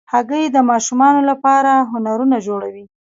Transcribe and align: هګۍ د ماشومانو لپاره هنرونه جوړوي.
هګۍ 0.13 0.43
د 0.49 0.57
ماشومانو 0.69 1.21
لپاره 1.29 1.71
هنرونه 1.91 2.37
جوړوي. 2.47 2.83